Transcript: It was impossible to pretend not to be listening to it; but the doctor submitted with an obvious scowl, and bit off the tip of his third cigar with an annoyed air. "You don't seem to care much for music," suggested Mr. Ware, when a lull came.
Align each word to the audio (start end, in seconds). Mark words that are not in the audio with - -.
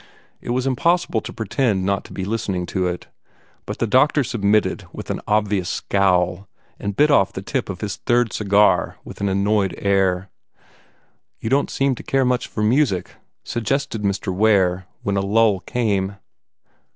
It 0.41 0.49
was 0.49 0.65
impossible 0.65 1.21
to 1.21 1.31
pretend 1.31 1.85
not 1.85 2.03
to 2.05 2.11
be 2.11 2.25
listening 2.25 2.65
to 2.73 2.87
it; 2.87 3.07
but 3.67 3.77
the 3.77 3.85
doctor 3.85 4.23
submitted 4.23 4.83
with 4.91 5.11
an 5.11 5.21
obvious 5.27 5.69
scowl, 5.69 6.47
and 6.79 6.95
bit 6.95 7.11
off 7.11 7.33
the 7.33 7.43
tip 7.43 7.69
of 7.69 7.81
his 7.81 7.97
third 7.97 8.33
cigar 8.33 8.97
with 9.05 9.21
an 9.21 9.29
annoyed 9.29 9.75
air. 9.77 10.31
"You 11.39 11.51
don't 11.51 11.69
seem 11.69 11.93
to 11.93 12.01
care 12.01 12.25
much 12.25 12.47
for 12.47 12.63
music," 12.63 13.11
suggested 13.43 14.01
Mr. 14.01 14.33
Ware, 14.33 14.87
when 15.03 15.17
a 15.17 15.21
lull 15.21 15.59
came. 15.59 16.15